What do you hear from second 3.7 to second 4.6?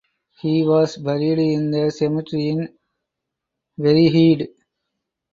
Vryheid.